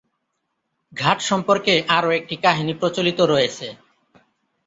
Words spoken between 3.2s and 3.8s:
রয়েছে।